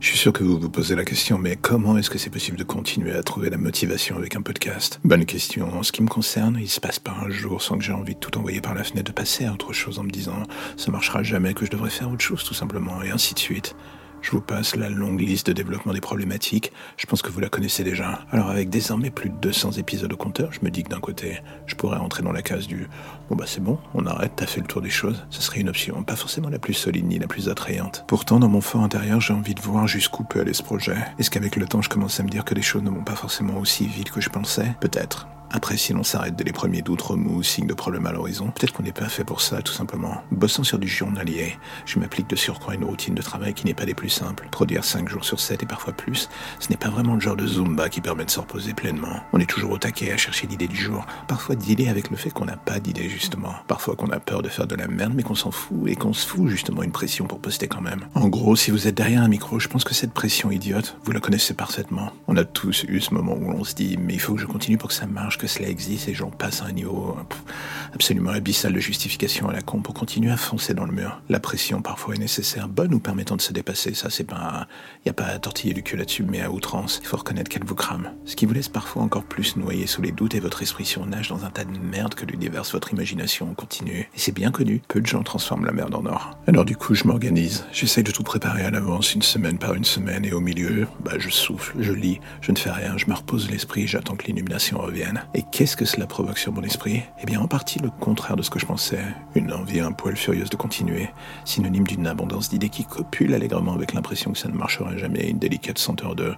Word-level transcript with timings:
Je 0.00 0.08
suis 0.08 0.16
sûr 0.18 0.32
que 0.32 0.42
vous 0.42 0.58
vous 0.58 0.70
posez 0.70 0.96
la 0.96 1.04
question, 1.04 1.36
mais 1.36 1.56
comment 1.56 1.98
est-ce 1.98 2.08
que 2.08 2.16
c'est 2.16 2.30
possible 2.30 2.56
de 2.56 2.64
continuer 2.64 3.12
à 3.12 3.22
trouver 3.22 3.50
la 3.50 3.58
motivation 3.58 4.16
avec 4.16 4.34
un 4.34 4.40
podcast? 4.40 4.98
Bonne 5.04 5.26
question. 5.26 5.70
En 5.74 5.82
ce 5.82 5.92
qui 5.92 6.02
me 6.02 6.08
concerne, 6.08 6.56
il 6.58 6.70
se 6.70 6.80
passe 6.80 6.98
pas 6.98 7.14
un 7.22 7.28
jour 7.28 7.60
sans 7.60 7.76
que 7.76 7.84
j'ai 7.84 7.92
envie 7.92 8.14
de 8.14 8.18
tout 8.18 8.38
envoyer 8.38 8.62
par 8.62 8.74
la 8.74 8.82
fenêtre, 8.82 9.12
de 9.12 9.14
passer 9.14 9.44
à 9.44 9.52
autre 9.52 9.74
chose 9.74 9.98
en 9.98 10.02
me 10.02 10.10
disant 10.10 10.42
ça 10.78 10.90
marchera 10.90 11.22
jamais, 11.22 11.52
que 11.52 11.66
je 11.66 11.70
devrais 11.70 11.90
faire 11.90 12.10
autre 12.10 12.22
chose 12.22 12.42
tout 12.44 12.54
simplement, 12.54 13.02
et 13.02 13.10
ainsi 13.10 13.34
de 13.34 13.40
suite. 13.40 13.76
Je 14.22 14.32
vous 14.32 14.40
passe 14.40 14.76
la 14.76 14.90
longue 14.90 15.20
liste 15.20 15.46
de 15.48 15.52
développement 15.52 15.92
des 15.92 16.00
problématiques. 16.00 16.72
Je 16.96 17.06
pense 17.06 17.22
que 17.22 17.30
vous 17.30 17.40
la 17.40 17.48
connaissez 17.48 17.84
déjà. 17.84 18.20
Alors 18.30 18.50
avec 18.50 18.68
désormais 18.68 19.10
plus 19.10 19.30
de 19.30 19.36
200 19.36 19.72
épisodes 19.72 20.12
au 20.12 20.16
compteur, 20.16 20.52
je 20.52 20.60
me 20.62 20.70
dis 20.70 20.82
que 20.82 20.90
d'un 20.90 21.00
côté, 21.00 21.40
je 21.66 21.74
pourrais 21.74 21.98
entrer 21.98 22.22
dans 22.22 22.32
la 22.32 22.42
case 22.42 22.66
du 22.66 22.88
bon 23.28 23.36
bah 23.36 23.44
c'est 23.46 23.62
bon, 23.62 23.78
on 23.94 24.06
arrête, 24.06 24.32
t'as 24.36 24.46
fait 24.46 24.60
le 24.60 24.66
tour 24.66 24.82
des 24.82 24.90
choses. 24.90 25.24
Ce 25.30 25.40
serait 25.40 25.60
une 25.60 25.68
option, 25.68 26.02
pas 26.02 26.16
forcément 26.16 26.50
la 26.50 26.58
plus 26.58 26.74
solide 26.74 27.06
ni 27.06 27.18
la 27.18 27.26
plus 27.26 27.48
attrayante. 27.48 28.04
Pourtant, 28.06 28.38
dans 28.38 28.48
mon 28.48 28.60
fort 28.60 28.82
intérieur, 28.82 29.20
j'ai 29.20 29.32
envie 29.32 29.54
de 29.54 29.60
voir 29.60 29.86
jusqu'où 29.86 30.24
peut 30.24 30.40
aller 30.40 30.54
ce 30.54 30.62
projet. 30.62 30.96
Est-ce 31.18 31.30
qu'avec 31.30 31.56
le 31.56 31.66
temps, 31.66 31.82
je 31.82 31.88
commence 31.88 32.20
à 32.20 32.22
me 32.22 32.28
dire 32.28 32.44
que 32.44 32.54
les 32.54 32.62
choses 32.62 32.82
ne 32.82 32.90
vont 32.90 33.04
pas 33.04 33.16
forcément 33.16 33.58
aussi 33.58 33.86
vite 33.86 34.10
que 34.10 34.20
je 34.20 34.28
pensais? 34.28 34.74
Peut-être. 34.80 35.26
Après, 35.52 35.76
si 35.76 35.92
l'on 35.92 36.04
s'arrête 36.04 36.36
dès 36.36 36.44
les 36.44 36.52
premiers 36.52 36.80
doutes, 36.80 37.02
remous, 37.02 37.42
signes 37.42 37.66
de 37.66 37.74
problèmes 37.74 38.06
à 38.06 38.12
l'horizon, 38.12 38.52
peut-être 38.52 38.72
qu'on 38.72 38.84
n'est 38.84 38.92
pas 38.92 39.08
fait 39.08 39.24
pour 39.24 39.40
ça, 39.40 39.62
tout 39.62 39.72
simplement. 39.72 40.22
Bossant 40.30 40.62
sur 40.62 40.78
du 40.78 40.86
journalier, 40.86 41.58
je 41.86 41.98
m'applique 41.98 42.28
de 42.28 42.36
surcroît 42.36 42.74
une 42.74 42.84
routine 42.84 43.16
de 43.16 43.22
travail 43.22 43.52
qui 43.52 43.66
n'est 43.66 43.74
pas 43.74 43.84
des 43.84 43.94
plus 43.94 44.10
simples. 44.10 44.46
Produire 44.52 44.84
5 44.84 45.08
jours 45.08 45.24
sur 45.24 45.40
7 45.40 45.64
et 45.64 45.66
parfois 45.66 45.92
plus, 45.92 46.28
ce 46.60 46.68
n'est 46.68 46.76
pas 46.76 46.88
vraiment 46.88 47.14
le 47.14 47.20
genre 47.20 47.34
de 47.34 47.46
Zumba 47.46 47.88
qui 47.88 48.00
permet 48.00 48.24
de 48.24 48.30
se 48.30 48.38
reposer 48.38 48.74
pleinement. 48.74 49.20
On 49.32 49.40
est 49.40 49.50
toujours 49.50 49.72
au 49.72 49.78
taquet 49.78 50.12
à 50.12 50.16
chercher 50.16 50.46
l'idée 50.46 50.68
du 50.68 50.76
jour. 50.76 51.04
Parfois 51.26 51.56
dealer 51.56 51.88
avec 51.88 52.10
le 52.10 52.16
fait 52.16 52.30
qu'on 52.30 52.44
n'a 52.44 52.56
pas 52.56 52.78
d'idée, 52.78 53.08
justement. 53.08 53.54
Parfois 53.66 53.96
qu'on 53.96 54.10
a 54.10 54.20
peur 54.20 54.42
de 54.42 54.48
faire 54.48 54.68
de 54.68 54.76
la 54.76 54.86
merde, 54.86 55.14
mais 55.16 55.24
qu'on 55.24 55.34
s'en 55.34 55.50
fout 55.50 55.88
et 55.88 55.96
qu'on 55.96 56.12
se 56.12 56.26
fout 56.26 56.46
justement 56.46 56.84
une 56.84 56.92
pression 56.92 57.26
pour 57.26 57.40
poster 57.40 57.66
quand 57.66 57.80
même. 57.80 58.06
En 58.14 58.28
gros, 58.28 58.54
si 58.54 58.70
vous 58.70 58.86
êtes 58.86 58.94
derrière 58.94 59.22
un 59.22 59.28
micro, 59.28 59.58
je 59.58 59.66
pense 59.66 59.82
que 59.82 59.94
cette 59.94 60.12
pression 60.12 60.52
idiote, 60.52 60.96
vous 61.02 61.10
la 61.10 61.18
connaissez 61.18 61.54
parfaitement. 61.54 62.12
On 62.28 62.36
a 62.36 62.44
tous 62.44 62.84
eu 62.84 63.00
ce 63.00 63.12
moment 63.14 63.34
où 63.34 63.50
on 63.50 63.64
se 63.64 63.74
dit, 63.74 63.96
mais 64.00 64.14
il 64.14 64.20
faut 64.20 64.34
que 64.34 64.40
je 64.40 64.46
continue 64.46 64.78
pour 64.78 64.90
que 64.90 64.94
ça 64.94 65.06
marche, 65.06 65.39
que 65.40 65.46
cela 65.46 65.68
existe 65.68 66.08
et 66.08 66.14
j'en 66.14 66.30
passe 66.30 66.62
un 66.62 66.72
niveau 66.72 67.16
absolument 67.94 68.30
abyssal 68.30 68.72
de 68.72 68.80
justification 68.80 69.48
à 69.48 69.52
la 69.52 69.62
con 69.62 69.80
pour 69.80 69.94
continuer 69.94 70.30
à 70.30 70.36
foncer 70.36 70.74
dans 70.74 70.84
le 70.84 70.92
mur. 70.92 71.22
La 71.28 71.40
pression 71.40 71.80
parfois 71.80 72.14
est 72.14 72.18
nécessaire, 72.18 72.68
bonne 72.68 72.92
ou 72.92 73.00
permettant 73.00 73.36
de 73.36 73.40
se 73.40 73.52
dépasser. 73.52 73.94
Ça, 73.94 74.10
c'est 74.10 74.24
pas, 74.24 74.68
y 75.06 75.08
a 75.08 75.12
pas 75.12 75.24
à 75.24 75.38
tortiller 75.38 75.72
du 75.72 75.82
cul 75.82 75.96
là-dessus, 75.96 76.24
mais 76.24 76.42
à 76.42 76.50
outrance. 76.50 77.00
Il 77.02 77.06
faut 77.06 77.16
reconnaître 77.16 77.48
qu'elle 77.48 77.64
vous 77.64 77.74
crame. 77.74 78.12
Ce 78.26 78.36
qui 78.36 78.44
vous 78.44 78.52
laisse 78.52 78.68
parfois 78.68 79.02
encore 79.02 79.24
plus 79.24 79.56
noyer 79.56 79.86
sous 79.86 80.02
les 80.02 80.12
doutes 80.12 80.34
et 80.34 80.40
votre 80.40 80.62
esprit 80.62 80.84
surnage 80.84 81.28
dans 81.28 81.44
un 81.44 81.50
tas 81.50 81.64
de 81.64 81.78
merde 81.78 82.14
que 82.14 82.26
lui 82.26 82.36
déverse 82.36 82.72
votre 82.72 82.92
imagination 82.92 83.54
continue. 83.54 84.08
Et 84.14 84.18
c'est 84.18 84.32
bien 84.32 84.50
connu. 84.50 84.82
Peu 84.88 85.00
de 85.00 85.06
gens 85.06 85.22
transforment 85.22 85.64
la 85.64 85.72
merde 85.72 85.94
en 85.94 86.04
or. 86.04 86.38
Alors 86.46 86.66
du 86.66 86.76
coup, 86.76 86.94
je 86.94 87.04
m'organise. 87.04 87.64
J'essaye 87.72 88.04
de 88.04 88.12
tout 88.12 88.22
préparer 88.24 88.62
à 88.62 88.70
l'avance, 88.70 89.14
une 89.14 89.22
semaine 89.22 89.58
par 89.58 89.74
une 89.74 89.84
semaine, 89.84 90.24
et 90.24 90.32
au 90.32 90.40
milieu, 90.40 90.86
bah, 91.02 91.12
je 91.18 91.30
souffle, 91.30 91.76
je 91.80 91.92
lis, 91.92 92.20
je 92.40 92.52
ne 92.52 92.58
fais 92.58 92.70
rien, 92.70 92.96
je 92.98 93.06
me 93.06 93.14
repose 93.14 93.50
l'esprit, 93.50 93.86
j'attends 93.86 94.16
que 94.16 94.26
l'illumination 94.26 94.78
revienne. 94.78 95.22
Et 95.32 95.42
qu'est-ce 95.42 95.76
que 95.76 95.84
cela 95.84 96.06
provoque 96.06 96.38
sur 96.38 96.52
mon 96.52 96.62
esprit? 96.62 97.02
Eh 97.22 97.26
bien, 97.26 97.40
en 97.40 97.46
partie 97.46 97.78
le 97.78 97.90
contraire 97.90 98.36
de 98.36 98.42
ce 98.42 98.50
que 98.50 98.58
je 98.58 98.66
pensais. 98.66 99.04
Une 99.34 99.52
envie 99.52 99.80
un 99.80 99.92
poil 99.92 100.16
furieuse 100.16 100.50
de 100.50 100.56
continuer, 100.56 101.08
synonyme 101.44 101.86
d'une 101.86 102.06
abondance 102.06 102.48
d'idées 102.48 102.68
qui 102.68 102.84
copule 102.84 103.32
allègrement 103.34 103.72
avec 103.72 103.92
l'impression 103.92 104.32
que 104.32 104.38
ça 104.38 104.48
ne 104.48 104.54
marcherait 104.54 104.98
jamais, 104.98 105.28
une 105.28 105.38
délicate 105.38 105.78
senteur 105.78 106.16
de 106.16 106.34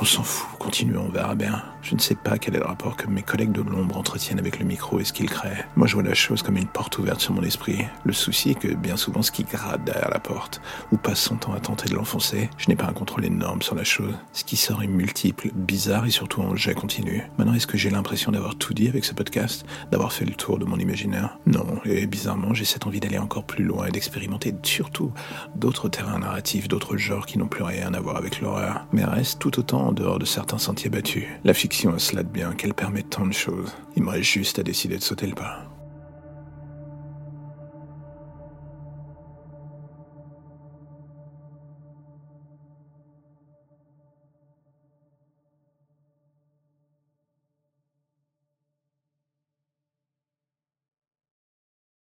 on 0.00 0.04
s'en 0.04 0.22
fout, 0.22 0.58
continuons, 0.58 1.06
on 1.08 1.12
verra 1.12 1.34
bien. 1.34 1.62
Je 1.82 1.94
ne 1.94 2.00
sais 2.00 2.14
pas 2.14 2.38
quel 2.38 2.54
est 2.54 2.60
le 2.60 2.66
rapport 2.66 2.96
que 2.96 3.08
mes 3.08 3.22
collègues 3.22 3.52
de 3.52 3.62
l'ombre 3.62 3.96
entretiennent 3.96 4.38
avec 4.38 4.58
le 4.60 4.64
micro 4.64 5.00
et 5.00 5.04
ce 5.04 5.12
qu'ils 5.12 5.30
créent. 5.30 5.64
Moi, 5.74 5.88
je 5.88 5.94
vois 5.94 6.04
la 6.04 6.14
chose 6.14 6.42
comme 6.42 6.56
une 6.56 6.66
porte 6.66 6.98
ouverte 6.98 7.20
sur 7.20 7.34
mon 7.34 7.42
esprit. 7.42 7.84
Le 8.04 8.12
souci 8.12 8.50
est 8.50 8.54
que 8.54 8.74
bien 8.74 8.96
souvent, 8.96 9.22
ce 9.22 9.32
qui 9.32 9.42
gratte 9.42 9.82
derrière 9.84 10.10
la 10.10 10.20
porte, 10.20 10.60
ou 10.92 10.96
passe 10.96 11.20
son 11.20 11.36
temps 11.36 11.54
à 11.54 11.60
tenter 11.60 11.88
de 11.88 11.94
l'enfoncer, 11.94 12.50
je 12.56 12.68
n'ai 12.68 12.76
pas 12.76 12.86
un 12.86 12.92
contrôle 12.92 13.24
énorme 13.24 13.62
sur 13.62 13.74
la 13.74 13.84
chose. 13.84 14.14
Ce 14.32 14.44
qui 14.44 14.56
sort 14.56 14.82
est 14.82 14.88
multiple, 14.88 15.50
bizarre 15.54 16.06
et 16.06 16.10
surtout 16.10 16.42
en 16.42 16.54
jet 16.54 16.74
continu. 16.74 17.24
Maintenant, 17.38 17.54
est-ce 17.54 17.66
que 17.66 17.78
j'ai 17.78 17.90
d'avoir 18.32 18.56
tout 18.56 18.74
dit 18.74 18.88
avec 18.88 19.04
ce 19.04 19.14
podcast, 19.14 19.64
d'avoir 19.90 20.12
fait 20.12 20.24
le 20.24 20.34
tour 20.34 20.58
de 20.58 20.64
mon 20.64 20.78
imaginaire 20.78 21.38
Non, 21.46 21.80
et 21.84 22.06
bizarrement, 22.06 22.54
j'ai 22.54 22.64
cette 22.64 22.86
envie 22.86 23.00
d'aller 23.00 23.18
encore 23.18 23.44
plus 23.44 23.64
loin 23.64 23.86
et 23.86 23.90
d'expérimenter 23.90 24.54
surtout 24.62 25.12
d'autres 25.56 25.88
terrains 25.88 26.18
narratifs, 26.18 26.68
d'autres 26.68 26.96
genres 26.96 27.26
qui 27.26 27.38
n'ont 27.38 27.48
plus 27.48 27.64
rien 27.64 27.94
à 27.94 28.00
voir 28.00 28.16
avec 28.16 28.40
l'horreur, 28.40 28.86
mais 28.92 29.04
restent 29.04 29.40
tout 29.40 29.58
autant 29.58 29.88
en 29.88 29.92
dehors 29.92 30.18
de 30.18 30.24
certains 30.24 30.58
sentiers 30.58 30.90
battus. 30.90 31.24
La 31.44 31.54
fiction 31.54 31.94
a 31.94 31.98
cela 31.98 32.22
de 32.22 32.28
bien 32.28 32.52
qu'elle 32.52 32.74
permet 32.74 33.02
tant 33.02 33.26
de 33.26 33.32
choses. 33.32 33.74
Il 33.96 34.02
me 34.02 34.10
reste 34.10 34.24
juste 34.24 34.58
à 34.58 34.62
décider 34.62 34.96
de 34.96 35.02
sauter 35.02 35.26
le 35.26 35.34
pas. 35.34 35.67